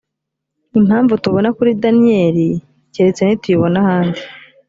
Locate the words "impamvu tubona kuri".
0.79-1.71